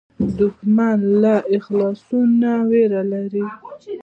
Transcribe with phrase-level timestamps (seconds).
[0.37, 2.01] دښمن له اخلاص
[2.41, 3.45] نه وېره لري